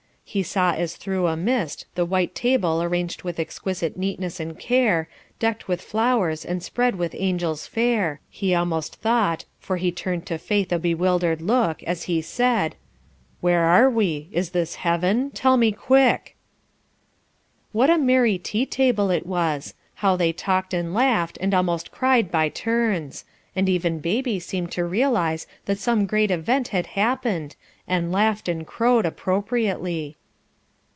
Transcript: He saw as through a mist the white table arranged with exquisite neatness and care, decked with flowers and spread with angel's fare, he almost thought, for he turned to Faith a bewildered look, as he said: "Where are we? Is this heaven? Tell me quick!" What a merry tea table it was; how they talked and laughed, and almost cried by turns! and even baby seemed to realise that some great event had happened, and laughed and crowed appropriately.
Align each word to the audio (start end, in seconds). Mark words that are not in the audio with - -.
He 0.23 0.43
saw 0.43 0.71
as 0.71 0.95
through 0.95 1.27
a 1.27 1.35
mist 1.35 1.87
the 1.95 2.05
white 2.05 2.33
table 2.33 2.81
arranged 2.81 3.23
with 3.23 3.37
exquisite 3.37 3.97
neatness 3.97 4.39
and 4.39 4.57
care, 4.57 5.09
decked 5.39 5.67
with 5.67 5.81
flowers 5.81 6.45
and 6.45 6.63
spread 6.63 6.95
with 6.95 7.13
angel's 7.19 7.67
fare, 7.67 8.21
he 8.29 8.55
almost 8.55 8.95
thought, 8.95 9.43
for 9.59 9.75
he 9.75 9.91
turned 9.91 10.25
to 10.27 10.37
Faith 10.37 10.71
a 10.71 10.79
bewildered 10.79 11.41
look, 11.41 11.83
as 11.83 12.03
he 12.03 12.21
said: 12.21 12.77
"Where 13.41 13.63
are 13.65 13.89
we? 13.89 14.29
Is 14.31 14.51
this 14.51 14.75
heaven? 14.75 15.31
Tell 15.31 15.57
me 15.57 15.73
quick!" 15.73 16.37
What 17.73 17.89
a 17.89 17.97
merry 17.97 18.37
tea 18.37 18.65
table 18.65 19.09
it 19.11 19.25
was; 19.25 19.73
how 19.95 20.15
they 20.15 20.31
talked 20.31 20.73
and 20.73 20.93
laughed, 20.93 21.37
and 21.41 21.53
almost 21.53 21.91
cried 21.91 22.31
by 22.31 22.47
turns! 22.47 23.25
and 23.53 23.67
even 23.67 23.99
baby 23.99 24.39
seemed 24.39 24.71
to 24.71 24.85
realise 24.85 25.45
that 25.65 25.77
some 25.77 26.05
great 26.05 26.31
event 26.31 26.69
had 26.69 26.87
happened, 26.95 27.57
and 27.85 28.13
laughed 28.13 28.47
and 28.47 28.65
crowed 28.65 29.05
appropriately. 29.05 30.15